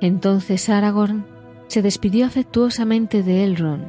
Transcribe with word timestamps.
Entonces 0.00 0.68
Aragorn 0.68 1.24
se 1.66 1.82
despidió 1.82 2.26
afectuosamente 2.26 3.22
de 3.22 3.44
Elrond 3.44 3.84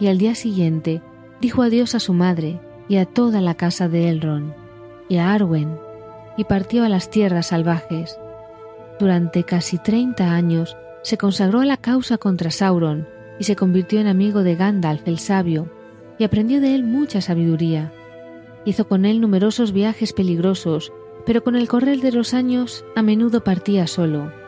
y 0.00 0.08
al 0.08 0.18
día 0.18 0.34
siguiente 0.34 1.02
dijo 1.40 1.62
adiós 1.62 1.94
a 1.94 2.00
su 2.00 2.14
madre 2.14 2.60
y 2.88 2.96
a 2.96 3.04
toda 3.04 3.40
la 3.40 3.54
casa 3.54 3.88
de 3.88 4.08
Elrond 4.08 4.52
y 5.08 5.18
a 5.18 5.32
Arwen 5.32 5.76
y 6.36 6.44
partió 6.44 6.84
a 6.84 6.88
las 6.88 7.10
tierras 7.10 7.48
salvajes. 7.48 8.18
Durante 8.98 9.44
casi 9.44 9.78
treinta 9.78 10.32
años 10.32 10.76
se 11.02 11.18
consagró 11.18 11.60
a 11.60 11.66
la 11.66 11.76
causa 11.76 12.18
contra 12.18 12.50
Sauron 12.50 13.06
y 13.38 13.44
se 13.44 13.56
convirtió 13.56 14.00
en 14.00 14.06
amigo 14.06 14.42
de 14.42 14.56
Gandalf 14.56 15.06
el 15.06 15.18
sabio 15.18 15.70
y 16.18 16.24
aprendió 16.24 16.60
de 16.60 16.74
él 16.74 16.84
mucha 16.84 17.20
sabiduría. 17.20 17.92
Hizo 18.64 18.88
con 18.88 19.04
él 19.04 19.20
numerosos 19.20 19.72
viajes 19.72 20.12
peligrosos, 20.12 20.92
pero 21.24 21.42
con 21.42 21.56
el 21.56 21.68
correr 21.68 22.00
de 22.00 22.12
los 22.12 22.34
años 22.34 22.84
a 22.94 23.02
menudo 23.02 23.42
partía 23.42 23.86
solo. 23.86 24.39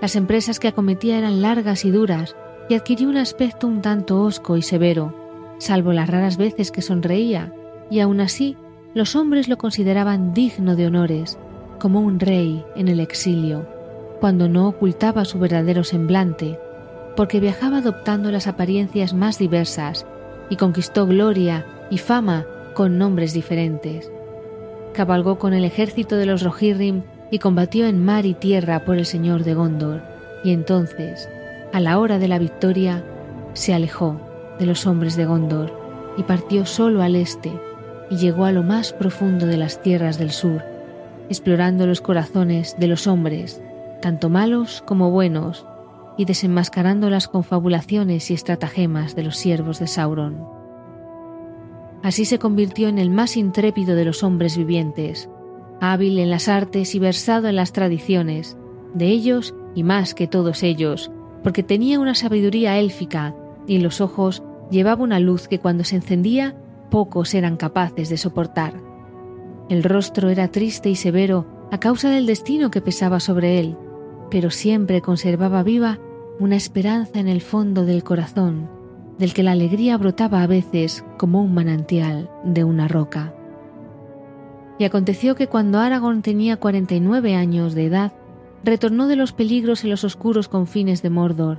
Las 0.00 0.14
empresas 0.14 0.60
que 0.60 0.68
acometía 0.68 1.18
eran 1.18 1.42
largas 1.42 1.84
y 1.84 1.90
duras 1.90 2.36
y 2.68 2.74
adquirió 2.74 3.08
un 3.08 3.16
aspecto 3.16 3.66
un 3.66 3.82
tanto 3.82 4.22
hosco 4.22 4.56
y 4.56 4.62
severo, 4.62 5.14
salvo 5.58 5.92
las 5.92 6.08
raras 6.08 6.36
veces 6.36 6.70
que 6.70 6.82
sonreía, 6.82 7.52
y 7.90 8.00
aun 8.00 8.20
así 8.20 8.56
los 8.94 9.16
hombres 9.16 9.48
lo 9.48 9.58
consideraban 9.58 10.32
digno 10.34 10.76
de 10.76 10.86
honores, 10.86 11.38
como 11.78 12.00
un 12.00 12.20
rey 12.20 12.64
en 12.76 12.88
el 12.88 13.00
exilio, 13.00 13.66
cuando 14.20 14.48
no 14.48 14.68
ocultaba 14.68 15.24
su 15.24 15.38
verdadero 15.38 15.84
semblante, 15.84 16.58
porque 17.16 17.40
viajaba 17.40 17.78
adoptando 17.78 18.30
las 18.30 18.46
apariencias 18.46 19.14
más 19.14 19.38
diversas 19.38 20.06
y 20.50 20.56
conquistó 20.56 21.06
gloria 21.06 21.66
y 21.90 21.98
fama 21.98 22.46
con 22.74 22.98
nombres 22.98 23.32
diferentes. 23.32 24.10
Cabalgó 24.92 25.38
con 25.38 25.54
el 25.54 25.64
ejército 25.64 26.16
de 26.16 26.26
los 26.26 26.42
Rohirrim 26.42 27.02
y 27.30 27.38
combatió 27.38 27.86
en 27.86 28.04
mar 28.04 28.26
y 28.26 28.34
tierra 28.34 28.84
por 28.84 28.96
el 28.96 29.06
señor 29.06 29.44
de 29.44 29.54
Gondor, 29.54 30.02
y 30.44 30.52
entonces, 30.52 31.28
a 31.72 31.80
la 31.80 31.98
hora 31.98 32.18
de 32.18 32.28
la 32.28 32.38
victoria, 32.38 33.04
se 33.52 33.74
alejó 33.74 34.20
de 34.58 34.66
los 34.66 34.86
hombres 34.86 35.16
de 35.16 35.26
Gondor 35.26 35.72
y 36.16 36.22
partió 36.22 36.66
solo 36.66 37.02
al 37.02 37.16
este 37.16 37.52
y 38.10 38.16
llegó 38.16 38.44
a 38.44 38.52
lo 38.52 38.62
más 38.62 38.92
profundo 38.92 39.46
de 39.46 39.56
las 39.56 39.82
tierras 39.82 40.18
del 40.18 40.30
sur, 40.30 40.62
explorando 41.28 41.86
los 41.86 42.00
corazones 42.00 42.76
de 42.78 42.86
los 42.86 43.06
hombres, 43.06 43.60
tanto 44.00 44.30
malos 44.30 44.82
como 44.86 45.10
buenos, 45.10 45.66
y 46.16 46.24
desenmascarando 46.24 47.10
las 47.10 47.28
confabulaciones 47.28 48.30
y 48.30 48.34
estratagemas 48.34 49.14
de 49.14 49.22
los 49.22 49.36
siervos 49.36 49.78
de 49.78 49.86
Sauron. 49.86 50.44
Así 52.02 52.24
se 52.24 52.38
convirtió 52.38 52.88
en 52.88 52.98
el 52.98 53.10
más 53.10 53.36
intrépido 53.36 53.94
de 53.94 54.04
los 54.04 54.22
hombres 54.22 54.56
vivientes, 54.56 55.28
hábil 55.80 56.18
en 56.18 56.30
las 56.30 56.48
artes 56.48 56.94
y 56.94 56.98
versado 56.98 57.48
en 57.48 57.56
las 57.56 57.72
tradiciones, 57.72 58.56
de 58.94 59.06
ellos 59.06 59.54
y 59.74 59.82
más 59.82 60.14
que 60.14 60.26
todos 60.26 60.62
ellos, 60.62 61.10
porque 61.42 61.62
tenía 61.62 62.00
una 62.00 62.14
sabiduría 62.14 62.78
élfica 62.78 63.34
y 63.66 63.76
en 63.76 63.82
los 63.82 64.00
ojos 64.00 64.42
llevaba 64.70 65.04
una 65.04 65.20
luz 65.20 65.48
que 65.48 65.58
cuando 65.58 65.84
se 65.84 65.96
encendía 65.96 66.56
pocos 66.90 67.34
eran 67.34 67.56
capaces 67.56 68.08
de 68.08 68.16
soportar. 68.16 68.74
El 69.68 69.84
rostro 69.84 70.30
era 70.30 70.48
triste 70.48 70.88
y 70.88 70.96
severo 70.96 71.46
a 71.70 71.78
causa 71.78 72.10
del 72.10 72.26
destino 72.26 72.70
que 72.70 72.80
pesaba 72.80 73.20
sobre 73.20 73.60
él, 73.60 73.76
pero 74.30 74.50
siempre 74.50 75.00
conservaba 75.02 75.62
viva 75.62 75.98
una 76.40 76.56
esperanza 76.56 77.20
en 77.20 77.28
el 77.28 77.40
fondo 77.40 77.84
del 77.84 78.04
corazón, 78.04 78.70
del 79.18 79.34
que 79.34 79.42
la 79.42 79.52
alegría 79.52 79.96
brotaba 79.98 80.42
a 80.42 80.46
veces 80.46 81.04
como 81.18 81.42
un 81.42 81.52
manantial 81.52 82.30
de 82.44 82.64
una 82.64 82.88
roca. 82.88 83.34
Y 84.78 84.84
aconteció 84.84 85.34
que 85.34 85.48
cuando 85.48 85.78
Aragorn 85.78 86.22
tenía 86.22 86.56
cuarenta 86.56 86.94
y 86.94 87.00
nueve 87.00 87.34
años 87.34 87.74
de 87.74 87.86
edad, 87.86 88.12
retornó 88.64 89.08
de 89.08 89.16
los 89.16 89.32
peligros 89.32 89.84
en 89.84 89.90
los 89.90 90.04
oscuros 90.04 90.48
confines 90.48 91.02
de 91.02 91.10
Mordor, 91.10 91.58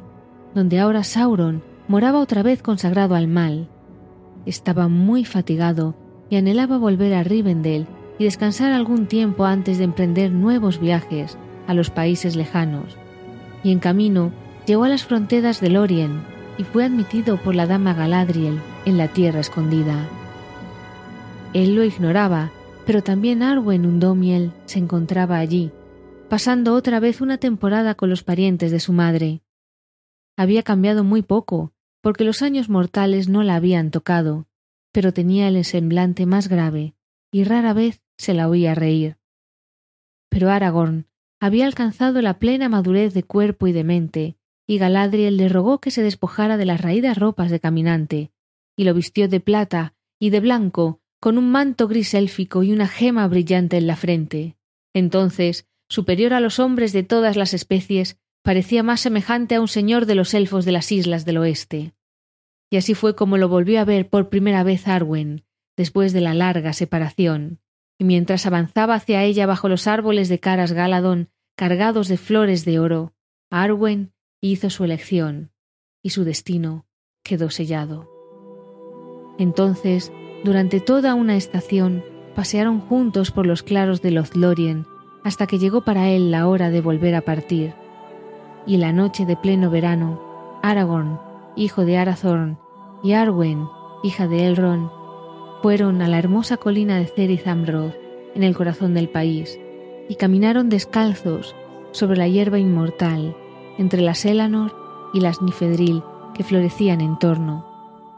donde 0.53 0.79
ahora 0.79 1.03
Sauron 1.03 1.61
moraba 1.87 2.19
otra 2.19 2.43
vez 2.43 2.61
consagrado 2.61 3.15
al 3.15 3.27
mal. 3.27 3.67
Estaba 4.45 4.87
muy 4.87 5.25
fatigado 5.25 5.95
y 6.29 6.37
anhelaba 6.37 6.77
volver 6.77 7.13
a 7.13 7.23
Rivendell 7.23 7.87
y 8.17 8.25
descansar 8.25 8.71
algún 8.71 9.07
tiempo 9.07 9.45
antes 9.45 9.77
de 9.77 9.85
emprender 9.85 10.31
nuevos 10.31 10.79
viajes 10.79 11.37
a 11.67 11.73
los 11.73 11.89
países 11.89 12.35
lejanos. 12.35 12.97
Y 13.63 13.71
en 13.71 13.79
camino 13.79 14.31
llegó 14.65 14.83
a 14.83 14.89
las 14.89 15.03
fronteras 15.03 15.61
de 15.61 15.69
Lorien 15.69 16.21
y 16.57 16.63
fue 16.63 16.83
admitido 16.85 17.37
por 17.37 17.55
la 17.55 17.65
dama 17.65 17.93
Galadriel 17.93 18.59
en 18.85 18.97
la 18.97 19.07
tierra 19.07 19.39
escondida. 19.39 19.95
Él 21.53 21.75
lo 21.75 21.83
ignoraba, 21.83 22.51
pero 22.89 23.03
también 23.03 23.43
Arwen 23.43 23.85
Undomiel 23.85 24.51
se 24.65 24.79
encontraba 24.79 25.37
allí, 25.37 25.71
pasando 26.27 26.73
otra 26.73 26.99
vez 26.99 27.21
una 27.21 27.37
temporada 27.37 27.93
con 27.93 28.09
los 28.09 28.23
parientes 28.23 28.71
de 28.71 28.79
su 28.79 28.93
madre. 28.93 29.43
Había 30.35 30.63
cambiado 30.63 31.03
muy 31.03 31.21
poco, 31.21 31.71
porque 32.01 32.23
los 32.23 32.41
años 32.41 32.67
mortales 32.67 33.29
no 33.29 33.43
la 33.43 33.53
habían 33.53 33.91
tocado, 33.91 34.47
pero 34.91 35.13
tenía 35.13 35.49
el 35.49 35.63
semblante 35.65 36.25
más 36.25 36.47
grave, 36.47 36.95
y 37.31 37.43
rara 37.43 37.73
vez 37.73 38.01
se 38.17 38.33
la 38.33 38.49
oía 38.49 38.73
reír. 38.73 39.17
Pero 40.29 40.49
Aragorn 40.49 41.05
había 41.39 41.67
alcanzado 41.67 42.23
la 42.23 42.39
plena 42.39 42.69
madurez 42.69 43.13
de 43.13 43.21
cuerpo 43.21 43.67
y 43.67 43.71
de 43.71 43.83
mente, 43.83 44.35
y 44.65 44.79
Galadriel 44.79 45.37
le 45.37 45.47
rogó 45.47 45.77
que 45.77 45.91
se 45.91 46.01
despojara 46.01 46.57
de 46.57 46.65
las 46.65 46.81
raídas 46.81 47.19
ropas 47.19 47.51
de 47.51 47.59
caminante, 47.59 48.31
y 48.75 48.85
lo 48.85 48.95
vistió 48.95 49.29
de 49.29 49.41
plata 49.41 49.93
y 50.17 50.31
de 50.31 50.39
blanco 50.39 51.01
con 51.19 51.37
un 51.37 51.51
manto 51.51 51.87
gris 51.87 52.13
élfico 52.13 52.63
y 52.63 52.71
una 52.71 52.87
gema 52.87 53.27
brillante 53.27 53.77
en 53.77 53.87
la 53.87 53.95
frente. 53.95 54.57
Entonces, 54.93 55.67
superior 55.89 56.33
a 56.33 56.39
los 56.39 56.59
hombres 56.59 56.93
de 56.93 57.03
todas 57.03 57.35
las 57.35 57.53
especies, 57.53 58.17
parecía 58.41 58.83
más 58.83 59.01
semejante 59.01 59.55
a 59.55 59.61
un 59.61 59.67
señor 59.67 60.05
de 60.05 60.15
los 60.15 60.33
elfos 60.33 60.65
de 60.65 60.71
las 60.71 60.91
islas 60.91 61.25
del 61.25 61.37
oeste. 61.37 61.93
Y 62.69 62.77
así 62.77 62.93
fue 62.93 63.15
como 63.15 63.37
lo 63.37 63.49
volvió 63.49 63.81
a 63.81 63.85
ver 63.85 64.09
por 64.09 64.29
primera 64.29 64.63
vez 64.63 64.87
Arwen, 64.87 65.43
después 65.75 66.13
de 66.13 66.21
la 66.21 66.33
larga 66.33 66.73
separación, 66.73 67.59
y 67.97 68.05
mientras 68.05 68.45
avanzaba 68.45 68.95
hacia 68.95 69.23
ella 69.23 69.45
bajo 69.45 69.67
los 69.67 69.87
árboles 69.87 70.29
de 70.29 70.39
caras 70.39 70.71
Galadón, 70.71 71.29
cargados 71.57 72.07
de 72.07 72.17
flores 72.17 72.63
de 72.63 72.79
oro, 72.79 73.13
Arwen 73.49 74.13
hizo 74.39 74.69
su 74.69 74.83
elección, 74.83 75.51
y 76.01 76.11
su 76.11 76.23
destino 76.23 76.85
quedó 77.23 77.49
sellado. 77.49 78.09
Entonces 79.37 80.11
durante 80.43 80.79
toda 80.79 81.15
una 81.15 81.35
estación 81.35 82.03
pasearon 82.35 82.79
juntos 82.79 83.31
por 83.31 83.45
los 83.45 83.63
claros 83.63 84.01
de 84.01 84.11
Lothlorien 84.11 84.85
hasta 85.23 85.47
que 85.47 85.59
llegó 85.59 85.81
para 85.81 86.09
él 86.09 86.31
la 86.31 86.47
hora 86.47 86.69
de 86.69 86.81
volver 86.81 87.15
a 87.15 87.21
partir. 87.21 87.73
Y 88.65 88.77
la 88.77 88.93
noche 88.93 89.25
de 89.25 89.35
pleno 89.35 89.69
verano, 89.69 90.21
Aragorn, 90.61 91.19
hijo 91.55 91.85
de 91.85 91.97
Arathorn, 91.97 92.57
y 93.03 93.13
Arwen, 93.13 93.67
hija 94.03 94.27
de 94.27 94.47
Elrond, 94.47 94.89
fueron 95.61 96.01
a 96.01 96.07
la 96.07 96.19
hermosa 96.19 96.57
colina 96.57 96.97
de 96.97 97.05
Cerith 97.05 97.45
en 97.47 98.43
el 98.43 98.55
corazón 98.55 98.93
del 98.93 99.09
país, 99.09 99.59
y 100.07 100.15
caminaron 100.15 100.69
descalzos 100.69 101.55
sobre 101.91 102.17
la 102.17 102.27
hierba 102.27 102.59
inmortal, 102.59 103.35
entre 103.77 104.01
las 104.01 104.25
Elanor 104.25 104.75
y 105.13 105.19
las 105.19 105.41
Nifedril 105.41 106.03
que 106.33 106.43
florecían 106.43 107.01
en 107.01 107.17
torno, 107.19 107.65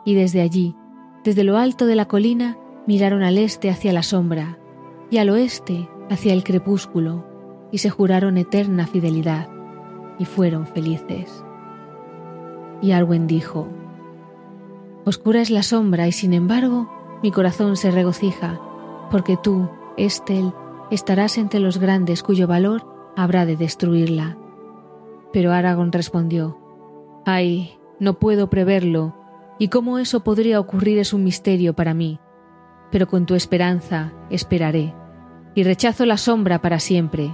y 0.05 0.13
desde 0.15 0.41
allí 0.41 0.75
desde 1.23 1.43
lo 1.43 1.57
alto 1.57 1.85
de 1.85 1.95
la 1.95 2.07
colina 2.07 2.57
miraron 2.87 3.23
al 3.23 3.37
este 3.37 3.69
hacia 3.69 3.93
la 3.93 4.03
sombra 4.03 4.57
y 5.09 5.17
al 5.17 5.29
oeste 5.29 5.89
hacia 6.09 6.33
el 6.33 6.43
crepúsculo 6.43 7.25
y 7.71 7.77
se 7.77 7.89
juraron 7.89 8.37
eterna 8.37 8.87
fidelidad 8.87 9.49
y 10.17 10.25
fueron 10.25 10.65
felices. 10.67 11.43
Y 12.81 12.91
Arwen 12.91 13.27
dijo, 13.27 13.67
Oscura 15.05 15.41
es 15.41 15.49
la 15.49 15.63
sombra 15.63 16.07
y 16.07 16.11
sin 16.11 16.33
embargo 16.33 16.89
mi 17.23 17.31
corazón 17.31 17.77
se 17.77 17.91
regocija, 17.91 18.59
porque 19.11 19.37
tú, 19.37 19.69
Estel, 19.97 20.53
estarás 20.89 21.37
entre 21.37 21.59
los 21.59 21.77
grandes 21.77 22.23
cuyo 22.23 22.47
valor 22.47 22.85
habrá 23.15 23.45
de 23.45 23.55
destruirla. 23.55 24.37
Pero 25.31 25.53
Aragón 25.53 25.91
respondió, 25.91 26.57
Ay, 27.25 27.77
no 27.99 28.17
puedo 28.17 28.49
preverlo, 28.49 29.15
y 29.61 29.67
cómo 29.67 29.99
eso 29.99 30.23
podría 30.23 30.59
ocurrir 30.59 30.97
es 30.97 31.13
un 31.13 31.23
misterio 31.23 31.75
para 31.75 31.93
mí, 31.93 32.19
pero 32.91 33.07
con 33.07 33.27
tu 33.27 33.35
esperanza 33.35 34.11
esperaré, 34.31 34.95
y 35.53 35.61
rechazo 35.61 36.07
la 36.07 36.17
sombra 36.17 36.63
para 36.63 36.79
siempre, 36.79 37.31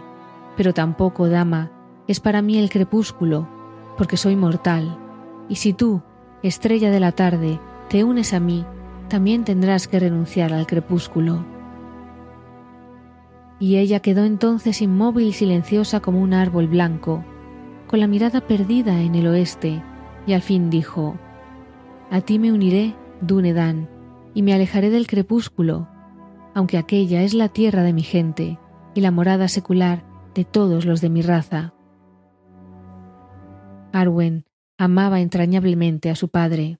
pero 0.57 0.73
tampoco, 0.73 1.29
dama, 1.29 1.71
es 2.05 2.19
para 2.19 2.41
mí 2.41 2.57
el 2.57 2.69
crepúsculo, 2.69 3.47
porque 3.97 4.17
soy 4.17 4.35
mortal, 4.35 4.97
y 5.47 5.55
si 5.55 5.71
tú, 5.71 6.01
estrella 6.43 6.91
de 6.91 6.99
la 6.99 7.13
tarde, 7.13 7.61
te 7.87 8.03
unes 8.03 8.33
a 8.33 8.41
mí, 8.41 8.65
también 9.07 9.45
tendrás 9.45 9.87
que 9.87 9.97
renunciar 9.97 10.51
al 10.51 10.67
crepúsculo. 10.67 11.45
Y 13.57 13.77
ella 13.77 14.01
quedó 14.01 14.25
entonces 14.25 14.81
inmóvil 14.81 15.27
y 15.27 15.33
silenciosa 15.33 16.01
como 16.01 16.21
un 16.21 16.33
árbol 16.33 16.67
blanco, 16.67 17.23
con 17.87 18.01
la 18.01 18.07
mirada 18.07 18.41
perdida 18.41 19.01
en 19.01 19.15
el 19.15 19.27
oeste, 19.27 19.81
y 20.25 20.33
al 20.33 20.41
fin 20.41 20.69
dijo, 20.69 21.15
a 22.09 22.21
ti 22.21 22.39
me 22.39 22.51
uniré, 22.51 22.95
Dunedan, 23.21 23.89
y 24.33 24.41
me 24.41 24.53
alejaré 24.53 24.89
del 24.89 25.07
crepúsculo, 25.07 25.87
aunque 26.53 26.77
aquella 26.77 27.23
es 27.23 27.33
la 27.33 27.49
tierra 27.49 27.83
de 27.83 27.93
mi 27.93 28.03
gente 28.03 28.59
y 28.95 29.01
la 29.01 29.11
morada 29.11 29.47
secular 29.47 30.05
de 30.33 30.45
todos 30.45 30.85
los 30.85 31.01
de 31.01 31.09
mi 31.09 31.21
raza. 31.21 31.73
Arwen 33.91 34.45
amaba 34.77 35.19
entrañablemente 35.21 36.09
a 36.09 36.15
su 36.15 36.29
padre. 36.29 36.79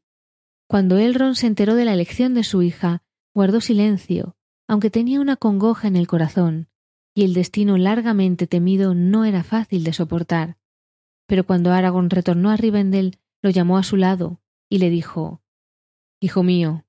Cuando 0.68 0.98
Elrond 0.98 1.36
se 1.36 1.48
enteró 1.48 1.76
de 1.76 1.86
la 1.86 1.94
elección 1.94 2.34
de 2.34 2.44
su 2.44 2.62
hija, 2.62 3.02
guardó 3.34 3.60
silencio, 3.62 4.36
aunque 4.68 4.90
tenía 4.90 5.20
una 5.20 5.36
congoja 5.36 5.88
en 5.88 5.96
el 5.96 6.08
corazón, 6.08 6.68
y 7.16 7.24
el 7.24 7.34
destino 7.34 7.78
largamente 7.78 8.48
temido 8.48 8.94
no 8.94 9.26
era 9.26 9.44
fácil 9.44 9.84
de 9.84 9.94
soportar. 9.94 10.58
Pero 11.26 11.46
cuando 11.46 11.72
Aragorn 11.72 12.10
retornó 12.10 12.50
a 12.52 12.58
Rivendell, 12.58 13.18
lo 13.42 13.50
llamó 13.50 13.78
a 13.78 13.84
su 13.84 13.98
lado 13.98 14.40
y 14.69 14.80
le 14.80 14.90
dijo 14.90 15.42
Hijo 16.19 16.44
mío, 16.44 16.86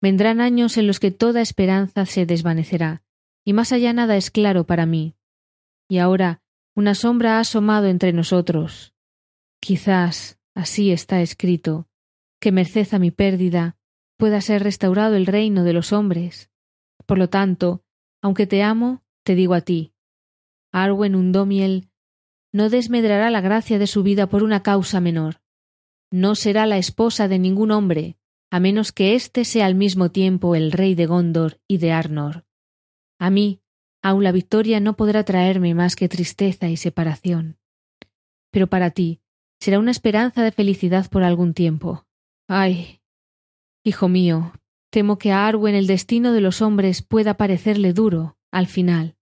vendrán 0.00 0.40
años 0.40 0.76
en 0.78 0.86
los 0.86 0.98
que 0.98 1.10
toda 1.10 1.42
esperanza 1.42 2.06
se 2.06 2.26
desvanecerá, 2.26 3.02
y 3.44 3.52
más 3.52 3.72
allá 3.72 3.92
nada 3.92 4.16
es 4.16 4.30
claro 4.30 4.64
para 4.64 4.86
mí. 4.86 5.16
Y 5.88 5.98
ahora 5.98 6.42
una 6.74 6.94
sombra 6.94 7.36
ha 7.36 7.40
asomado 7.40 7.86
entre 7.86 8.12
nosotros. 8.12 8.94
Quizás, 9.60 10.40
así 10.54 10.90
está 10.90 11.20
escrito, 11.20 11.86
que 12.40 12.50
merced 12.50 12.88
a 12.94 12.98
mi 12.98 13.10
pérdida 13.10 13.76
pueda 14.16 14.40
ser 14.40 14.62
restaurado 14.62 15.16
el 15.16 15.26
reino 15.26 15.64
de 15.64 15.74
los 15.74 15.92
hombres. 15.92 16.50
Por 17.04 17.18
lo 17.18 17.28
tanto, 17.28 17.84
aunque 18.22 18.46
te 18.46 18.62
amo, 18.62 19.02
te 19.22 19.34
digo 19.34 19.52
a 19.52 19.60
ti, 19.60 19.92
Arwen 20.72 21.14
Undomiel 21.14 21.90
no 22.52 22.70
desmedrará 22.70 23.30
la 23.30 23.42
gracia 23.42 23.78
de 23.78 23.86
su 23.86 24.02
vida 24.02 24.28
por 24.28 24.42
una 24.42 24.62
causa 24.62 25.00
menor. 25.00 25.41
No 26.12 26.34
será 26.34 26.66
la 26.66 26.76
esposa 26.76 27.26
de 27.26 27.38
ningún 27.38 27.70
hombre, 27.70 28.18
a 28.50 28.60
menos 28.60 28.92
que 28.92 29.14
éste 29.14 29.46
sea 29.46 29.64
al 29.64 29.74
mismo 29.74 30.10
tiempo 30.10 30.54
el 30.54 30.70
rey 30.70 30.94
de 30.94 31.06
Gondor 31.06 31.58
y 31.66 31.78
de 31.78 31.90
Arnor. 31.90 32.44
A 33.18 33.30
mí, 33.30 33.62
aun 34.02 34.22
la 34.22 34.30
victoria 34.30 34.78
no 34.78 34.94
podrá 34.94 35.24
traerme 35.24 35.74
más 35.74 35.96
que 35.96 36.10
tristeza 36.10 36.68
y 36.68 36.76
separación. 36.76 37.56
Pero 38.50 38.66
para 38.66 38.90
ti 38.90 39.22
será 39.58 39.78
una 39.78 39.90
esperanza 39.90 40.42
de 40.42 40.52
felicidad 40.52 41.08
por 41.08 41.22
algún 41.22 41.54
tiempo. 41.54 42.04
Ay, 42.46 43.00
hijo 43.82 44.08
mío, 44.08 44.52
temo 44.90 45.16
que 45.16 45.32
a 45.32 45.46
Arwen 45.46 45.74
el 45.74 45.86
destino 45.86 46.32
de 46.32 46.42
los 46.42 46.60
hombres 46.60 47.00
pueda 47.00 47.38
parecerle 47.38 47.94
duro 47.94 48.36
al 48.50 48.66
final. 48.66 49.16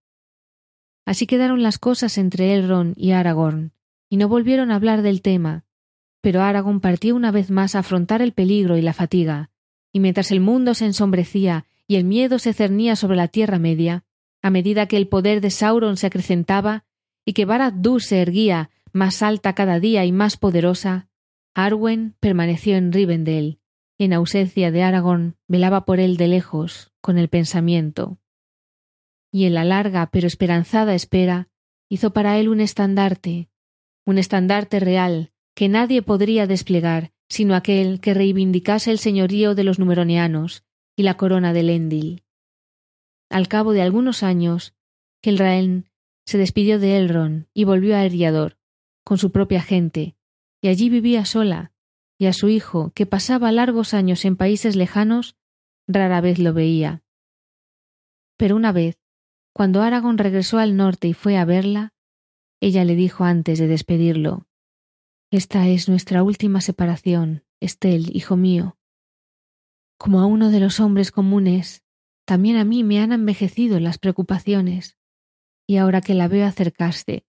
Así 1.07 1.29
quedaron 1.29 1.63
las 1.63 1.79
cosas 1.79 2.19
entre 2.19 2.53
Elrond 2.55 2.95
y 2.97 3.13
Aragorn, 3.13 3.75
y 4.09 4.17
no 4.17 4.29
volvieron 4.29 4.73
a 4.73 4.75
hablar 4.75 5.03
del 5.03 5.23
tema, 5.23 5.65
pero 6.21 6.43
Aragorn 6.43 6.81
partió 6.81 7.15
una 7.17 7.31
vez 7.31 7.51
más 7.51 7.75
a 7.75 7.81
afrontar 7.81 8.23
el 8.23 8.33
peligro 8.33 8.77
y 8.77 8.83
la 8.83 8.93
fatiga, 8.93 9.51
y 9.93 10.01
mientras 10.01 10.31
el 10.31 10.41
mundo 10.41 10.75
se 10.75 10.87
ensombrecía 10.87 11.67
y 11.87 11.97
el 11.97 12.05
miedo 12.05 12.39
se 12.39 12.53
cernía 12.53 12.97
sobre 12.97 13.17
la 13.17 13.29
Tierra 13.29 13.59
Media, 13.59 14.05
a 14.43 14.51
medida 14.51 14.87
que 14.87 14.97
el 14.97 15.09
poder 15.09 15.41
de 15.41 15.51
Sauron 15.51 15.97
se 15.97 16.07
acrecentaba 16.07 16.85
y 17.25 17.33
que 17.33 17.47
Barad-dûr 17.47 18.01
se 18.01 18.23
erguía 18.23 18.71
más 18.93 19.23
alta 19.23 19.55
cada 19.55 19.81
día 19.81 20.05
y 20.05 20.13
más 20.13 20.37
poderosa, 20.37 21.09
Arwen 21.55 22.15
permaneció 22.21 22.77
en 22.77 22.93
Rivendell, 22.93 23.59
y 23.99 24.05
en 24.05 24.13
ausencia 24.13 24.71
de 24.71 24.83
Aragorn 24.83 25.37
velaba 25.49 25.85
por 25.85 26.01
él 26.01 26.17
de 26.17 26.29
lejos, 26.29 26.93
con 27.01 27.19
el 27.19 27.29
pensamiento. 27.29 28.19
Y 29.33 29.45
en 29.45 29.55
la 29.55 29.65
larga 29.65 30.09
pero 30.11 30.27
esperanzada 30.27 30.95
espera 30.95 31.49
hizo 31.89 32.13
para 32.13 32.39
él 32.39 32.49
un 32.49 32.61
estandarte, 32.61 33.49
un 34.05 34.19
estandarte 34.19 34.81
real 34.81 35.33
que 35.61 35.69
nadie 35.69 36.01
podría 36.01 36.47
desplegar 36.47 37.13
sino 37.29 37.55
aquel 37.55 38.01
que 38.01 38.15
reivindicase 38.15 38.91
el 38.91 38.99
señorío 38.99 39.55
de 39.55 39.63
los 39.63 39.79
numeronianos 39.79 40.65
y 40.97 41.03
la 41.03 41.19
corona 41.19 41.53
de 41.53 41.63
Lendil. 41.63 42.25
Al 43.29 43.47
cabo 43.47 43.75
de 43.75 43.83
algunos 43.83 44.23
años, 44.23 44.75
Kelraen 45.21 45.91
se 46.25 46.39
despidió 46.39 46.79
de 46.79 46.97
Elrond 46.97 47.45
y 47.53 47.65
volvió 47.65 47.95
a 47.95 48.07
Eriador, 48.07 48.57
con 49.05 49.19
su 49.19 49.33
propia 49.33 49.61
gente, 49.61 50.17
y 50.63 50.69
allí 50.69 50.89
vivía 50.89 51.27
sola, 51.27 51.73
y 52.19 52.25
a 52.25 52.33
su 52.33 52.49
hijo, 52.49 52.93
que 52.95 53.05
pasaba 53.05 53.53
largos 53.53 53.93
años 53.93 54.25
en 54.25 54.37
países 54.37 54.77
lejanos, 54.77 55.37
rara 55.87 56.23
vez 56.23 56.39
lo 56.39 56.55
veía. 56.55 57.03
Pero 58.39 58.57
una 58.57 58.73
vez, 58.73 58.99
cuando 59.53 59.83
Aragón 59.83 60.17
regresó 60.17 60.57
al 60.57 60.79
norte 60.79 61.09
y 61.09 61.13
fue 61.13 61.37
a 61.37 61.45
verla, 61.45 61.93
ella 62.63 62.87
le 62.87 62.97
dijo 62.97 63.25
antes 63.25 63.59
de 63.59 63.67
despedirlo 63.67 64.47
esta 65.31 65.69
es 65.69 65.89
nuestra 65.89 66.23
última 66.23 66.61
separación, 66.61 67.45
Estel, 67.61 68.15
hijo 68.17 68.37
mío. 68.37 68.77
Como 69.97 70.21
a 70.21 70.27
uno 70.27 70.51
de 70.51 70.59
los 70.59 70.81
hombres 70.81 71.13
comunes, 71.13 71.85
también 72.27 72.57
a 72.57 72.65
mí 72.65 72.83
me 72.83 73.01
han 73.01 73.13
envejecido 73.13 73.79
las 73.79 73.99
preocupaciones, 73.99 74.97
y 75.69 75.77
ahora 75.77 76.01
que 76.01 76.15
la 76.15 76.27
veo 76.27 76.47
acercarse, 76.47 77.25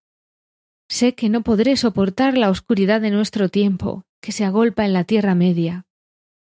sé 0.89 1.13
que 1.13 1.29
no 1.29 1.41
podré 1.41 1.77
soportar 1.77 2.37
la 2.37 2.49
oscuridad 2.49 3.01
de 3.01 3.11
nuestro 3.11 3.49
tiempo, 3.49 4.05
que 4.19 4.31
se 4.31 4.45
agolpa 4.45 4.85
en 4.85 4.93
la 4.93 5.03
Tierra 5.03 5.35
Media. 5.35 5.85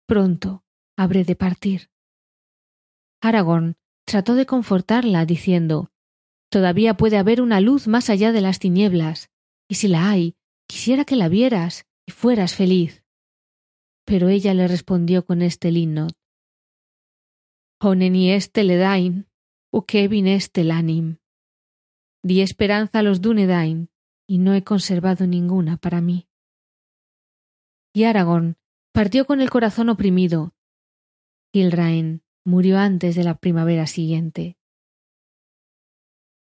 Pronto 0.06 0.64
habré 0.96 1.24
de 1.24 1.36
partir. 1.36 1.90
Aragorn 3.20 3.76
trató 4.06 4.34
de 4.34 4.46
confortarla, 4.46 5.26
diciendo 5.26 5.90
Todavía 6.50 6.94
puede 6.94 7.18
haber 7.18 7.40
una 7.40 7.60
luz 7.60 7.86
más 7.88 8.08
allá 8.08 8.32
de 8.32 8.40
las 8.40 8.58
tinieblas, 8.58 9.30
y 9.68 9.74
si 9.74 9.88
la 9.88 10.08
hay, 10.08 10.36
Quisiera 10.66 11.04
que 11.04 11.16
la 11.16 11.28
vieras 11.28 11.86
y 12.06 12.12
fueras 12.12 12.54
feliz. 12.54 13.04
Pero 14.04 14.28
ella 14.28 14.54
le 14.54 14.68
respondió 14.68 15.24
con 15.24 15.42
este 15.42 15.70
linnot. 15.70 16.14
Honeni 17.80 18.30
este 18.30 18.64
ledain, 18.64 19.28
ukevin 19.70 20.26
este 20.26 20.64
lanim. 20.64 21.18
Di 22.22 22.40
esperanza 22.40 23.00
a 23.00 23.02
los 23.02 23.20
Dunedain, 23.20 23.90
y 24.26 24.38
no 24.38 24.54
he 24.54 24.64
conservado 24.64 25.26
ninguna 25.26 25.76
para 25.76 26.00
mí. 26.00 26.28
Y 27.92 28.04
Aragorn 28.04 28.56
partió 28.92 29.26
con 29.26 29.40
el 29.40 29.50
corazón 29.50 29.88
oprimido. 29.88 30.54
Gilraen 31.52 32.22
murió 32.44 32.78
antes 32.78 33.14
de 33.14 33.24
la 33.24 33.36
primavera 33.36 33.86
siguiente. 33.86 34.56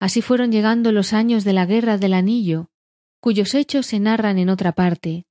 Así 0.01 0.23
fueron 0.23 0.53
llegando 0.53 0.93
los 0.93 1.13
años 1.13 1.45
de 1.45 1.53
la 1.53 1.67
guerra 1.67 1.99
del 1.99 2.15
anillo, 2.15 2.71
cuyos 3.25 3.55
hechos 3.55 3.87
se 3.87 4.01
narran 4.01 4.37
en 4.37 4.51
otra 4.51 4.73
parte, 4.73 5.25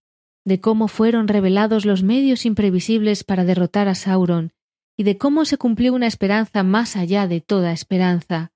de 0.45 0.59
cómo 0.59 0.87
fueron 0.87 1.27
revelados 1.27 1.85
los 1.85 2.01
medios 2.01 2.43
imprevisibles 2.43 3.23
para 3.23 3.45
derrotar 3.45 3.87
a 3.87 3.93
Sauron, 3.93 4.51
y 4.97 5.03
de 5.03 5.19
cómo 5.19 5.45
se 5.45 5.59
cumplió 5.59 5.93
una 5.93 6.07
esperanza 6.07 6.63
más 6.63 6.95
allá 6.95 7.27
de 7.27 7.39
toda 7.39 7.71
esperanza. 7.71 8.51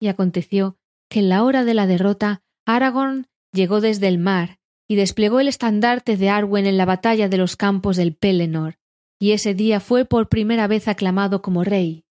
Y 0.00 0.08
aconteció 0.08 0.78
que 1.10 1.18
en 1.18 1.28
la 1.28 1.44
hora 1.44 1.66
de 1.66 1.74
la 1.74 1.86
derrota 1.86 2.40
Aragorn 2.64 3.26
llegó 3.52 3.82
desde 3.82 4.08
el 4.08 4.16
mar 4.16 4.58
y 4.88 4.96
desplegó 4.96 5.40
el 5.40 5.48
estandarte 5.48 6.16
de 6.16 6.30
Arwen 6.30 6.64
en 6.64 6.78
la 6.78 6.86
batalla 6.86 7.28
de 7.28 7.36
los 7.36 7.56
campos 7.56 7.98
del 7.98 8.14
Pelennor, 8.14 8.78
y 9.20 9.32
ese 9.32 9.52
día 9.52 9.80
fue 9.80 10.06
por 10.06 10.30
primera 10.30 10.66
vez 10.66 10.88
aclamado 10.88 11.42
como 11.42 11.62
rey. 11.62 12.06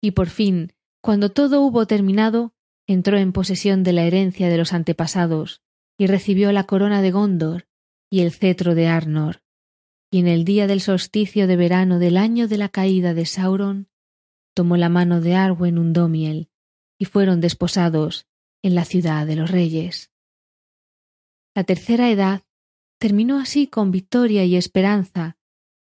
Y 0.00 0.12
por 0.12 0.28
fin, 0.28 0.74
cuando 1.00 1.32
todo 1.32 1.60
hubo 1.62 1.86
terminado, 1.86 2.52
entró 2.86 3.18
en 3.18 3.32
posesión 3.32 3.82
de 3.82 3.94
la 3.94 4.04
herencia 4.04 4.48
de 4.48 4.58
los 4.58 4.72
antepasados, 4.72 5.64
y 5.98 6.06
recibió 6.06 6.52
la 6.52 6.64
corona 6.64 7.02
de 7.02 7.10
Gondor 7.10 7.68
y 8.10 8.20
el 8.20 8.32
cetro 8.32 8.74
de 8.74 8.86
Arnor. 8.88 9.42
Y 10.10 10.20
en 10.20 10.28
el 10.28 10.44
día 10.44 10.66
del 10.66 10.80
solsticio 10.80 11.46
de 11.46 11.56
verano 11.56 11.98
del 11.98 12.16
año 12.16 12.48
de 12.48 12.58
la 12.58 12.68
caída 12.68 13.14
de 13.14 13.26
Sauron, 13.26 13.88
tomó 14.54 14.76
la 14.76 14.88
mano 14.88 15.20
de 15.20 15.34
Arwen 15.34 15.78
Undomiel, 15.78 16.48
y 16.98 17.06
fueron 17.06 17.40
desposados 17.40 18.26
en 18.62 18.74
la 18.74 18.84
ciudad 18.84 19.26
de 19.26 19.36
los 19.36 19.50
reyes. 19.50 20.10
La 21.54 21.64
tercera 21.64 22.10
edad 22.10 22.42
terminó 22.98 23.38
así 23.38 23.66
con 23.66 23.90
victoria 23.90 24.44
y 24.44 24.56
esperanza, 24.56 25.36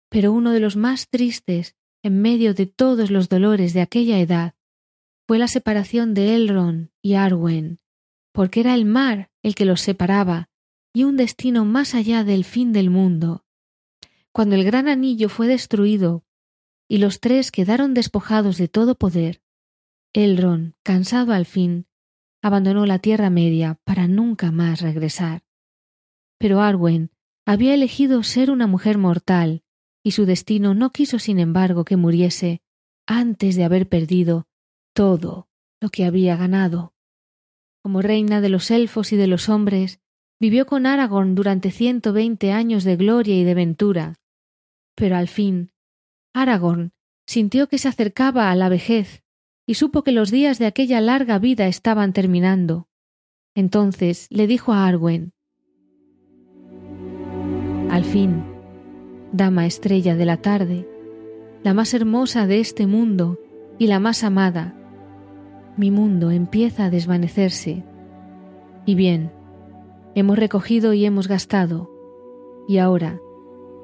pero 0.10 0.32
uno 0.32 0.52
de 0.52 0.60
los 0.60 0.76
más 0.76 1.10
tristes 1.10 1.76
en 2.04 2.22
medio 2.22 2.54
de 2.54 2.66
todos 2.66 3.12
los 3.12 3.30
dolores 3.30 3.74
de 3.74 3.82
aquella 3.82 4.20
edad 4.20 4.56
fue 5.28 5.40
la 5.40 5.48
separación 5.48 6.14
de 6.14 6.36
Elrond 6.36 6.90
y 7.02 7.16
Arwen, 7.16 7.80
porque 8.34 8.62
era 8.62 8.76
el 8.76 8.86
mar 8.86 9.32
el 9.48 9.56
que 9.56 9.66
los 9.66 9.80
separaba 9.80 10.50
y 10.94 11.06
un 11.06 11.16
destino 11.16 11.64
más 11.64 11.96
allá 11.96 12.26
del 12.26 12.44
fin 12.44 12.74
del 12.74 12.90
mundo. 12.90 13.46
Cuando 14.34 14.56
el 14.56 14.66
gran 14.66 14.90
anillo 14.90 15.30
fue 15.30 15.48
destruido 15.48 16.26
y 16.90 16.98
los 16.98 17.22
tres 17.22 17.52
quedaron 17.52 17.94
despojados 17.94 18.58
de 18.58 18.68
todo 18.68 18.96
poder, 18.96 19.42
Elrond, 20.14 20.74
cansado 20.84 21.32
al 21.32 21.46
fin, 21.46 21.88
abandonó 22.42 22.86
la 22.86 23.00
Tierra 23.00 23.30
Media 23.30 23.80
para 23.86 24.08
nunca 24.10 24.52
más 24.52 24.82
regresar. 24.82 25.44
Pero 26.38 26.62
Arwen 26.62 27.12
había 27.46 27.74
elegido 27.74 28.24
ser 28.24 28.52
una 28.52 28.68
mujer 28.68 28.98
mortal, 28.98 29.64
y 30.04 30.12
su 30.12 30.26
destino 30.26 30.74
no 30.74 30.92
quiso 30.92 31.20
sin 31.20 31.40
embargo 31.40 31.86
que 31.86 31.96
muriese 31.96 32.62
antes 33.06 33.56
de 33.56 33.64
haber 33.64 33.88
perdido 33.88 34.46
todo 34.94 35.48
lo 35.80 35.90
que 35.90 36.04
había 36.04 36.36
ganado 36.36 36.97
como 37.88 38.02
reina 38.02 38.42
de 38.42 38.50
los 38.50 38.70
elfos 38.70 39.14
y 39.14 39.16
de 39.16 39.28
los 39.28 39.48
hombres, 39.48 40.02
vivió 40.42 40.66
con 40.66 40.86
Aragorn 40.86 41.36
durante 41.36 41.72
ciento 41.72 42.12
veinte 42.12 42.52
años 42.52 42.84
de 42.84 42.98
gloria 42.98 43.38
y 43.38 43.46
de 43.46 43.54
ventura. 43.54 44.16
Pero 44.94 45.16
al 45.16 45.30
fin, 45.30 45.72
Aragorn 46.34 46.92
sintió 47.26 47.70
que 47.70 47.78
se 47.78 47.88
acercaba 47.88 48.52
a 48.52 48.56
la 48.56 48.68
vejez 48.68 49.24
y 49.66 49.76
supo 49.76 50.04
que 50.04 50.12
los 50.12 50.32
días 50.32 50.60
de 50.60 50.66
aquella 50.66 51.00
larga 51.00 51.40
vida 51.40 51.68
estaban 51.68 52.12
terminando. 52.12 52.90
Entonces 53.56 54.28
le 54.32 54.48
dijo 54.48 54.74
a 54.74 54.86
Arwen 54.86 55.32
Al 57.90 58.04
fin, 58.04 58.44
dama 59.32 59.66
estrella 59.66 60.18
de 60.18 60.26
la 60.26 60.42
tarde, 60.42 60.86
la 61.64 61.74
más 61.74 61.94
hermosa 61.94 62.48
de 62.48 62.60
este 62.60 62.86
mundo 62.86 63.40
y 63.80 63.88
la 63.88 64.02
más 64.02 64.26
amada, 64.26 64.77
mi 65.78 65.92
mundo 65.92 66.32
empieza 66.32 66.86
a 66.86 66.90
desvanecerse. 66.90 67.84
Y 68.86 68.96
bien, 68.96 69.32
hemos 70.16 70.38
recogido 70.38 70.94
y 70.94 71.06
hemos 71.06 71.28
gastado, 71.28 71.92
y 72.68 72.80
ahora 72.80 73.22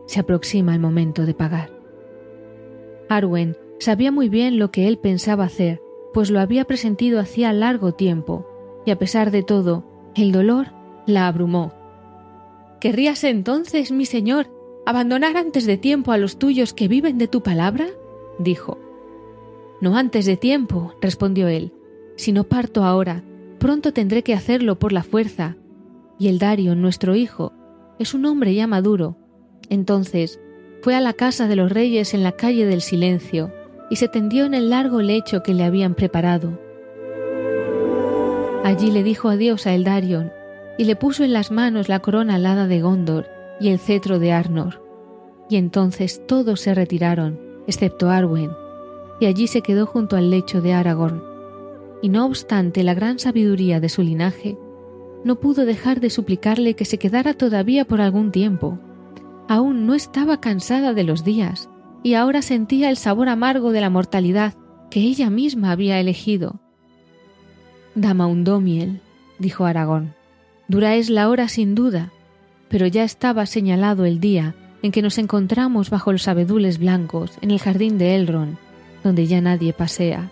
se 0.08 0.20
aproxima 0.20 0.74
el 0.74 0.80
momento 0.80 1.26
de 1.26 1.34
pagar. 1.34 1.72
Arwen 3.10 3.56
sabía 3.80 4.12
muy 4.12 4.30
bien 4.30 4.58
lo 4.60 4.72
que 4.72 4.88
él 4.88 4.98
pensaba 4.98 5.46
hacer, 5.46 5.82
pues 6.14 6.30
lo 6.32 6.40
había 6.40 6.66
presentido 6.66 7.20
hacía 7.20 7.54
largo 7.54 7.94
tiempo, 7.94 8.48
y 8.86 8.92
a 8.92 8.98
pesar 8.98 9.32
de 9.32 9.44
todo, 9.44 9.86
el 10.16 10.32
dolor 10.32 10.68
la 11.06 11.28
abrumó. 11.28 11.74
¿Querrías 12.80 13.24
entonces, 13.24 13.92
mi 13.92 14.06
señor, 14.06 14.48
abandonar 14.86 15.38
antes 15.38 15.66
de 15.66 15.78
tiempo 15.78 16.12
a 16.12 16.18
los 16.18 16.38
tuyos 16.38 16.74
que 16.74 16.88
viven 16.88 17.18
de 17.18 17.28
tu 17.28 17.42
palabra? 17.42 17.86
dijo. 18.40 18.78
No 19.80 19.98
antes 19.98 20.26
de 20.26 20.38
tiempo, 20.38 20.94
respondió 21.02 21.48
él. 21.48 21.74
Si 22.16 22.32
no 22.32 22.44
parto 22.44 22.84
ahora, 22.84 23.24
pronto 23.60 23.94
tendré 23.94 24.24
que 24.24 24.34
hacerlo 24.34 24.78
por 24.78 24.92
la 24.92 25.04
fuerza. 25.04 25.56
Y 26.20 26.28
el 26.28 26.40
Dario, 26.40 26.76
nuestro 26.76 27.16
hijo, 27.16 27.54
es 28.00 28.14
un 28.14 28.26
hombre 28.26 28.54
ya 28.54 28.68
maduro. 28.68 29.18
Entonces 29.70 30.40
fue 30.82 30.96
a 30.96 31.02
la 31.02 31.14
casa 31.14 31.48
de 31.48 31.56
los 31.56 31.72
reyes 31.72 32.14
en 32.14 32.24
la 32.24 32.34
calle 32.34 32.66
del 32.66 32.82
silencio 32.82 33.52
y 33.90 33.96
se 33.96 34.08
tendió 34.08 34.46
en 34.46 34.54
el 34.54 34.70
largo 34.70 35.02
lecho 35.02 35.44
que 35.44 35.54
le 35.54 35.64
habían 35.64 35.96
preparado. 35.96 36.60
Allí 38.64 38.92
le 38.92 39.04
dijo 39.04 39.30
adiós 39.30 39.68
a 39.68 39.74
Eldarion 39.74 40.32
y 40.78 40.86
le 40.86 40.96
puso 40.96 41.24
en 41.24 41.34
las 41.34 41.52
manos 41.52 41.90
la 41.90 42.00
corona 42.00 42.36
alada 42.36 42.68
de 42.68 42.82
Gondor 42.82 43.28
y 43.60 43.70
el 43.70 43.80
cetro 43.80 44.20
de 44.20 44.32
Arnor. 44.32 44.82
Y 45.50 45.58
entonces 45.58 46.26
todos 46.28 46.62
se 46.62 46.74
retiraron, 46.74 47.40
excepto 47.68 48.10
Arwen, 48.10 48.52
y 49.20 49.26
allí 49.26 49.48
se 49.48 49.62
quedó 49.62 49.86
junto 49.86 50.16
al 50.16 50.30
lecho 50.30 50.62
de 50.62 50.74
Aragorn. 50.74 51.33
Y 52.04 52.10
no 52.10 52.26
obstante 52.26 52.84
la 52.84 52.94
gran 52.94 53.18
sabiduría 53.18 53.80
de 53.80 53.88
su 53.88 54.04
linaje, 54.04 54.58
no 55.24 55.40
pudo 55.40 55.66
dejar 55.66 56.02
de 56.02 56.10
suplicarle 56.10 56.76
que 56.76 56.84
se 56.84 57.00
quedara 57.00 57.34
todavía 57.34 57.86
por 57.86 58.02
algún 58.02 58.32
tiempo. 58.32 58.78
Aún 59.48 59.88
no 59.88 59.94
estaba 59.94 60.42
cansada 60.42 60.94
de 60.94 61.06
los 61.06 61.24
días, 61.24 61.70
y 62.04 62.16
ahora 62.16 62.42
sentía 62.42 62.90
el 62.90 62.98
sabor 62.98 63.30
amargo 63.30 63.72
de 63.72 63.80
la 63.80 63.90
mortalidad 63.90 64.54
que 64.92 65.00
ella 65.00 65.30
misma 65.30 65.72
había 65.72 65.98
elegido. 65.98 66.60
Dama 67.96 68.28
Undomiel, 68.28 69.00
dijo 69.40 69.64
Aragón, 69.66 70.14
dura 70.68 70.96
es 70.96 71.10
la 71.10 71.30
hora 71.30 71.48
sin 71.48 71.74
duda, 71.74 72.12
pero 72.68 72.86
ya 72.86 73.06
estaba 73.06 73.46
señalado 73.46 74.04
el 74.04 74.20
día 74.20 74.56
en 74.82 74.92
que 74.92 75.02
nos 75.02 75.18
encontramos 75.18 75.90
bajo 75.90 76.12
los 76.12 76.28
abedules 76.28 76.80
blancos 76.80 77.32
en 77.40 77.52
el 77.52 77.60
jardín 77.60 77.98
de 77.98 78.16
Elrond, 78.16 78.58
donde 79.06 79.26
ya 79.26 79.40
nadie 79.40 79.72
pasea, 79.72 80.30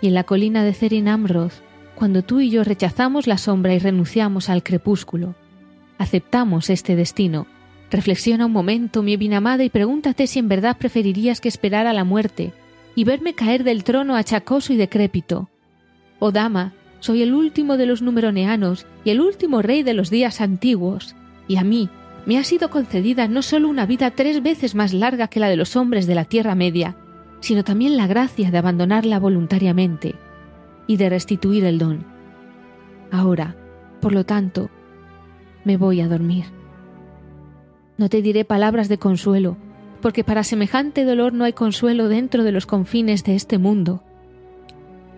y 0.00 0.08
en 0.08 0.14
la 0.14 0.24
colina 0.24 0.64
de 0.64 0.74
Cerin 0.74 1.08
Amroth, 1.08 1.62
cuando 1.94 2.22
tú 2.22 2.40
y 2.40 2.50
yo 2.50 2.62
rechazamos 2.62 3.26
la 3.26 3.38
sombra 3.38 3.74
y 3.74 3.78
renunciamos 3.78 4.48
al 4.48 4.62
crepúsculo. 4.62 5.34
Aceptamos 5.98 6.70
este 6.70 6.94
destino. 6.94 7.46
Reflexiona 7.90 8.46
un 8.46 8.52
momento, 8.52 9.02
mi 9.02 9.16
bien 9.16 9.34
amada, 9.34 9.64
y 9.64 9.70
pregúntate 9.70 10.26
si 10.26 10.38
en 10.38 10.48
verdad 10.48 10.76
preferirías 10.78 11.40
que 11.40 11.48
esperara 11.48 11.92
la 11.92 12.04
muerte 12.04 12.52
y 12.94 13.04
verme 13.04 13.34
caer 13.34 13.64
del 13.64 13.84
trono 13.84 14.14
achacoso 14.14 14.72
y 14.72 14.76
decrépito. 14.76 15.48
Oh 16.18 16.30
dama, 16.30 16.72
soy 17.00 17.22
el 17.22 17.32
último 17.34 17.76
de 17.76 17.86
los 17.86 18.02
numeroneanos 18.02 18.86
y 19.04 19.10
el 19.10 19.20
último 19.20 19.62
rey 19.62 19.82
de 19.82 19.94
los 19.94 20.10
días 20.10 20.40
antiguos, 20.40 21.16
y 21.46 21.56
a 21.56 21.64
mí 21.64 21.88
me 22.26 22.38
ha 22.38 22.44
sido 22.44 22.70
concedida 22.70 23.26
no 23.26 23.42
solo 23.42 23.68
una 23.68 23.86
vida 23.86 24.10
tres 24.10 24.42
veces 24.42 24.74
más 24.74 24.92
larga 24.92 25.28
que 25.28 25.40
la 25.40 25.48
de 25.48 25.56
los 25.56 25.76
hombres 25.76 26.06
de 26.06 26.14
la 26.14 26.24
Tierra 26.24 26.54
Media, 26.54 26.96
sino 27.40 27.64
también 27.64 27.96
la 27.96 28.06
gracia 28.06 28.50
de 28.50 28.58
abandonarla 28.58 29.18
voluntariamente 29.18 30.14
y 30.86 30.96
de 30.96 31.08
restituir 31.08 31.64
el 31.64 31.78
don. 31.78 32.04
Ahora, 33.10 33.56
por 34.00 34.12
lo 34.12 34.24
tanto, 34.24 34.70
me 35.64 35.76
voy 35.76 36.00
a 36.00 36.08
dormir. 36.08 36.46
No 37.96 38.08
te 38.08 38.22
diré 38.22 38.44
palabras 38.44 38.88
de 38.88 38.98
consuelo, 38.98 39.56
porque 40.00 40.24
para 40.24 40.44
semejante 40.44 41.04
dolor 41.04 41.32
no 41.32 41.44
hay 41.44 41.52
consuelo 41.52 42.08
dentro 42.08 42.44
de 42.44 42.52
los 42.52 42.66
confines 42.66 43.24
de 43.24 43.34
este 43.34 43.58
mundo. 43.58 44.02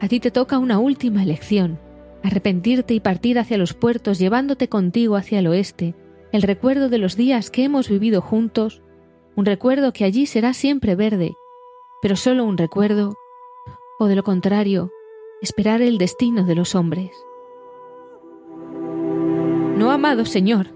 A 0.00 0.08
ti 0.08 0.20
te 0.20 0.30
toca 0.30 0.58
una 0.58 0.78
última 0.78 1.22
elección, 1.22 1.78
arrepentirte 2.22 2.94
y 2.94 3.00
partir 3.00 3.38
hacia 3.38 3.58
los 3.58 3.74
puertos 3.74 4.18
llevándote 4.18 4.68
contigo 4.68 5.16
hacia 5.16 5.40
el 5.40 5.46
oeste, 5.46 5.94
el 6.32 6.42
recuerdo 6.42 6.88
de 6.88 6.98
los 6.98 7.16
días 7.16 7.50
que 7.50 7.64
hemos 7.64 7.88
vivido 7.88 8.22
juntos, 8.22 8.82
un 9.36 9.44
recuerdo 9.44 9.92
que 9.92 10.04
allí 10.04 10.26
será 10.26 10.54
siempre 10.54 10.94
verde, 10.94 11.34
pero 12.00 12.16
solo 12.16 12.44
un 12.44 12.56
recuerdo, 12.56 13.16
o 13.98 14.06
de 14.06 14.16
lo 14.16 14.24
contrario, 14.24 14.90
esperar 15.42 15.82
el 15.82 15.98
destino 15.98 16.44
de 16.44 16.54
los 16.54 16.74
hombres. 16.74 17.12
No, 19.76 19.90
amado 19.90 20.24
señor, 20.24 20.68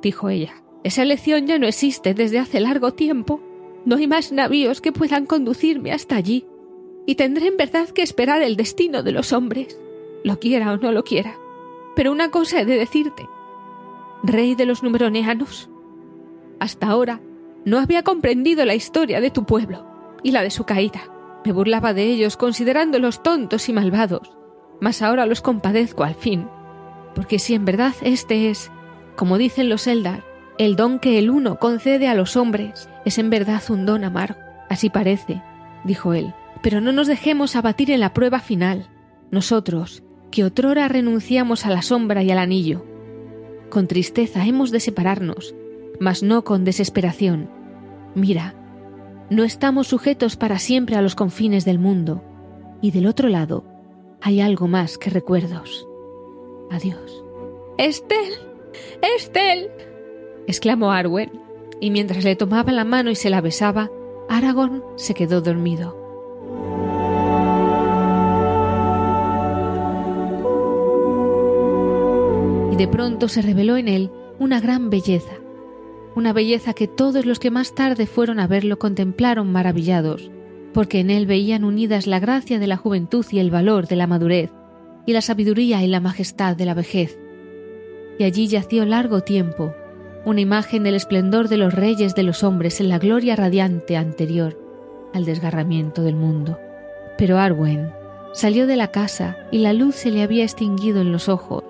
dijo 0.00 0.28
ella, 0.28 0.62
esa 0.84 1.02
elección 1.02 1.46
ya 1.46 1.58
no 1.58 1.66
existe 1.66 2.14
desde 2.14 2.38
hace 2.38 2.60
largo 2.60 2.92
tiempo. 2.92 3.40
No 3.84 3.96
hay 3.96 4.06
más 4.06 4.32
navíos 4.32 4.80
que 4.80 4.92
puedan 4.92 5.26
conducirme 5.26 5.92
hasta 5.92 6.16
allí, 6.16 6.46
y 7.06 7.16
tendré 7.16 7.48
en 7.48 7.56
verdad 7.56 7.88
que 7.88 8.02
esperar 8.02 8.42
el 8.42 8.56
destino 8.56 9.02
de 9.02 9.12
los 9.12 9.32
hombres, 9.32 9.78
lo 10.22 10.38
quiera 10.38 10.72
o 10.72 10.76
no 10.76 10.92
lo 10.92 11.02
quiera. 11.02 11.36
Pero 11.96 12.12
una 12.12 12.30
cosa 12.30 12.60
he 12.60 12.64
de 12.64 12.78
decirte, 12.78 13.28
rey 14.22 14.54
de 14.54 14.66
los 14.66 14.82
numeroneanos. 14.82 15.68
Hasta 16.60 16.86
ahora 16.86 17.20
no 17.64 17.78
había 17.78 18.04
comprendido 18.04 18.64
la 18.64 18.76
historia 18.76 19.20
de 19.20 19.30
tu 19.30 19.44
pueblo 19.44 19.91
y 20.22 20.32
la 20.32 20.42
de 20.42 20.50
su 20.50 20.64
caída. 20.64 21.02
Me 21.44 21.52
burlaba 21.52 21.94
de 21.94 22.04
ellos 22.04 22.36
considerándolos 22.36 23.22
tontos 23.22 23.68
y 23.68 23.72
malvados, 23.72 24.36
mas 24.80 25.02
ahora 25.02 25.26
los 25.26 25.40
compadezco 25.40 26.04
al 26.04 26.14
fin, 26.14 26.48
porque 27.14 27.38
si 27.38 27.54
en 27.54 27.64
verdad 27.64 27.94
este 28.02 28.50
es, 28.50 28.70
como 29.16 29.38
dicen 29.38 29.68
los 29.68 29.86
Eldar, 29.86 30.24
el 30.58 30.76
don 30.76 30.98
que 30.98 31.18
el 31.18 31.30
uno 31.30 31.58
concede 31.58 32.08
a 32.08 32.14
los 32.14 32.36
hombres, 32.36 32.88
es 33.04 33.18
en 33.18 33.30
verdad 33.30 33.62
un 33.70 33.86
don 33.86 34.04
amargo. 34.04 34.38
Así 34.68 34.90
parece, 34.90 35.42
dijo 35.84 36.14
él, 36.14 36.34
pero 36.62 36.80
no 36.80 36.92
nos 36.92 37.06
dejemos 37.06 37.56
abatir 37.56 37.90
en 37.90 38.00
la 38.00 38.14
prueba 38.14 38.40
final. 38.40 38.88
Nosotros, 39.30 40.02
que 40.30 40.44
otrora 40.44 40.88
renunciamos 40.88 41.66
a 41.66 41.70
la 41.70 41.82
sombra 41.82 42.22
y 42.22 42.30
al 42.30 42.38
anillo, 42.38 42.84
con 43.70 43.88
tristeza 43.88 44.46
hemos 44.46 44.70
de 44.70 44.80
separarnos, 44.80 45.54
mas 45.98 46.22
no 46.22 46.44
con 46.44 46.64
desesperación. 46.64 47.50
Mira, 48.14 48.54
no 49.32 49.44
estamos 49.44 49.88
sujetos 49.88 50.36
para 50.36 50.58
siempre 50.58 50.96
a 50.96 51.02
los 51.02 51.14
confines 51.14 51.64
del 51.64 51.78
mundo, 51.78 52.22
y 52.80 52.90
del 52.90 53.06
otro 53.06 53.28
lado 53.28 53.64
hay 54.20 54.40
algo 54.40 54.68
más 54.68 54.98
que 54.98 55.10
recuerdos. 55.10 55.88
Adiós. 56.70 57.24
Estel. 57.78 58.34
Estel. 59.16 59.70
exclamó 60.46 60.92
Arwen, 60.92 61.32
y 61.80 61.90
mientras 61.90 62.24
le 62.24 62.36
tomaba 62.36 62.72
la 62.72 62.84
mano 62.84 63.10
y 63.10 63.16
se 63.16 63.30
la 63.30 63.40
besaba, 63.40 63.90
Aragorn 64.28 64.82
se 64.96 65.14
quedó 65.14 65.40
dormido. 65.40 66.02
y 72.72 72.76
de 72.76 72.88
pronto 72.88 73.28
se 73.28 73.42
reveló 73.42 73.76
en 73.76 73.86
él 73.86 74.10
una 74.38 74.58
gran 74.58 74.88
belleza, 74.88 75.34
una 76.14 76.32
belleza 76.32 76.74
que 76.74 76.88
todos 76.88 77.26
los 77.26 77.38
que 77.38 77.50
más 77.50 77.74
tarde 77.74 78.06
fueron 78.06 78.38
a 78.38 78.46
verlo 78.46 78.78
contemplaron 78.78 79.50
maravillados, 79.50 80.30
porque 80.74 81.00
en 81.00 81.10
él 81.10 81.26
veían 81.26 81.64
unidas 81.64 82.06
la 82.06 82.20
gracia 82.20 82.58
de 82.58 82.66
la 82.66 82.76
juventud 82.76 83.24
y 83.30 83.38
el 83.38 83.50
valor 83.50 83.86
de 83.86 83.96
la 83.96 84.06
madurez, 84.06 84.50
y 85.06 85.12
la 85.12 85.20
sabiduría 85.20 85.82
y 85.82 85.86
la 85.86 86.00
majestad 86.00 86.56
de 86.56 86.66
la 86.66 86.74
vejez. 86.74 87.18
Y 88.18 88.24
allí 88.24 88.46
yació 88.46 88.84
largo 88.84 89.22
tiempo, 89.22 89.74
una 90.24 90.40
imagen 90.40 90.84
del 90.84 90.94
esplendor 90.94 91.48
de 91.48 91.56
los 91.56 91.74
reyes 91.74 92.14
de 92.14 92.22
los 92.22 92.44
hombres 92.44 92.80
en 92.80 92.88
la 92.88 92.98
gloria 92.98 93.34
radiante 93.36 93.96
anterior 93.96 94.58
al 95.12 95.24
desgarramiento 95.24 96.02
del 96.02 96.16
mundo. 96.16 96.58
Pero 97.18 97.38
Arwen 97.38 97.90
salió 98.32 98.66
de 98.66 98.76
la 98.76 98.88
casa 98.88 99.36
y 99.50 99.58
la 99.58 99.72
luz 99.72 99.96
se 99.96 100.10
le 100.10 100.22
había 100.22 100.44
extinguido 100.44 101.00
en 101.00 101.12
los 101.12 101.28
ojos, 101.28 101.64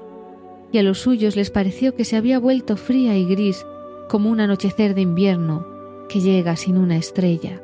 y 0.71 0.79
a 0.79 0.83
los 0.83 1.01
suyos 1.01 1.37
les 1.37 1.51
pareció 1.51 1.95
que 1.95 2.05
se 2.05 2.17
había 2.17 2.39
vuelto 2.39 2.77
fría 2.77 3.17
y 3.17 3.25
gris 3.25 3.65
como 4.09 4.31
un 4.31 4.41
anochecer 4.41 4.95
de 4.95 5.03
invierno 5.03 5.67
que 6.09 6.21
llega 6.21 6.57
sin 6.57 6.77
una 6.77 6.97
estrella. 6.97 7.63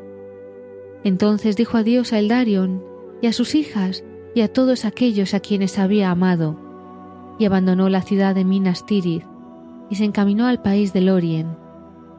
Entonces 1.05 1.57
dijo 1.57 1.77
adiós 1.77 2.13
a 2.13 2.19
Eldarion 2.19 2.83
y 3.21 3.27
a 3.27 3.33
sus 3.33 3.55
hijas 3.55 4.05
y 4.35 4.41
a 4.41 4.53
todos 4.53 4.85
aquellos 4.85 5.35
a 5.35 5.41
quienes 5.41 5.79
había 5.79 6.11
amado, 6.11 6.59
y 7.39 7.45
abandonó 7.45 7.89
la 7.89 8.03
ciudad 8.03 8.35
de 8.35 8.45
Minas 8.45 8.87
Tirith 8.87 9.25
y 9.91 9.97
se 9.97 10.05
encaminó 10.05 10.47
al 10.47 10.61
país 10.61 10.93
de 10.93 11.01
Lorien, 11.01 11.57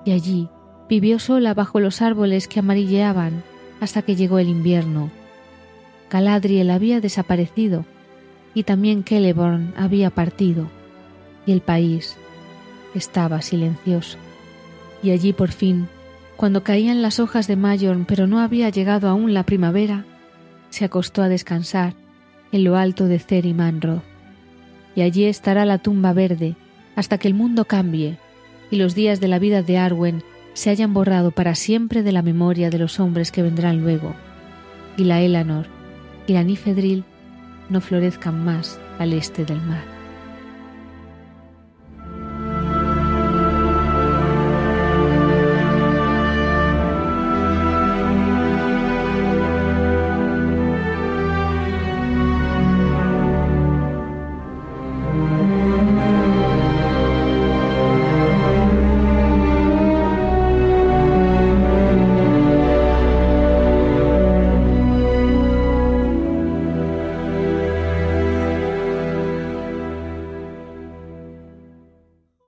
y 0.06 0.12
allí 0.12 0.50
vivió 0.88 1.20
sola 1.20 1.54
bajo 1.54 1.80
los 1.80 2.02
árboles 2.02 2.48
que 2.48 2.60
amarilleaban 2.60 3.44
hasta 3.80 4.02
que 4.02 4.16
llegó 4.16 4.40
el 4.40 4.50
invierno. 4.50 5.12
Galadriel 6.10 6.72
había 6.72 7.00
desaparecido 7.00 7.86
y 8.54 8.64
también 8.64 9.04
Celeborn 9.04 9.74
había 9.78 10.10
partido 10.10 10.68
y 11.46 11.52
el 11.52 11.62
país 11.62 12.18
estaba 12.96 13.42
silencioso. 13.42 14.18
Y 15.02 15.12
allí 15.12 15.34
por 15.34 15.52
fin, 15.52 15.88
cuando 16.36 16.64
caían 16.64 17.02
las 17.02 17.20
hojas 17.20 17.48
de 17.48 17.56
Mayon 17.56 18.06
pero 18.06 18.28
no 18.28 18.40
había 18.40 18.70
llegado 18.70 19.10
aún 19.10 19.34
la 19.34 19.44
primavera, 19.44 20.06
se 20.70 20.86
acostó 20.86 21.22
a 21.22 21.30
descansar 21.30 21.94
en 22.52 22.64
lo 22.64 22.78
alto 22.78 23.06
de 23.06 23.20
Cer 23.20 23.46
y 23.46 23.54
Manroth. 23.54 24.04
Y 24.96 25.02
allí 25.02 25.26
estará 25.26 25.66
la 25.66 25.78
tumba 25.78 26.14
verde 26.14 26.56
hasta 26.96 27.18
que 27.18 27.28
el 27.28 27.34
mundo 27.34 27.66
cambie 27.66 28.18
y 28.72 28.78
los 28.78 28.96
días 28.96 29.20
de 29.20 29.28
la 29.28 29.40
vida 29.40 29.64
de 29.64 29.78
Arwen 29.78 30.24
se 30.54 30.70
hayan 30.70 30.94
borrado 30.94 31.32
para 31.32 31.56
siempre 31.56 32.04
de 32.04 32.12
la 32.12 32.22
memoria 32.22 32.70
de 32.70 32.80
los 32.80 33.00
hombres 33.00 33.32
que 33.32 33.42
vendrán 33.42 33.82
luego, 33.82 34.14
y 34.98 35.06
la 35.06 35.22
Elanor 35.22 35.68
y 36.28 36.34
la 36.34 36.44
Nifedril 36.44 37.04
no 37.70 37.82
florezcan 37.82 38.44
más 38.44 38.80
al 38.98 39.14
este 39.14 39.46
del 39.46 39.62
mar. 39.62 39.99